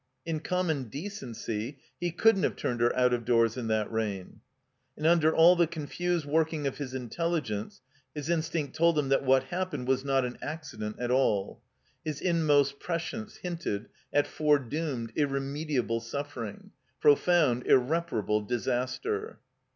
In 0.25 0.39
common 0.39 0.85
decency 0.85 1.77
he 1.99 2.09
couldn't 2.09 2.41
have 2.41 2.55
turned 2.55 2.81
her 2.81 2.91
out 2.95 3.13
of 3.13 3.23
doors 3.23 3.55
in 3.55 3.67
that 3.67 3.91
rain. 3.91 4.41
And 4.97 5.05
under 5.05 5.31
all 5.31 5.55
the 5.55 5.67
confused 5.67 6.25
working 6.25 6.65
of 6.65 6.79
his 6.79 6.95
intelli 6.95 7.39
gence 7.41 7.81
his 8.15 8.27
instinct 8.27 8.75
told 8.75 8.97
him 8.97 9.09
that 9.09 9.23
what 9.23 9.43
happened 9.43 9.87
was 9.87 10.03
not 10.03 10.25
an 10.25 10.39
accident 10.41 10.95
at 10.97 11.11
all. 11.11 11.61
His 12.03 12.19
inmost 12.19 12.79
prescience 12.79 13.35
hinted 13.37 13.89
at 14.11 14.25
foredoomed, 14.25 15.13
irremediable 15.15 15.99
suffering; 15.99 16.71
profotmd, 16.99 17.67
ir 17.67 17.77
reparable 17.77 18.41
disaster. 18.47 19.37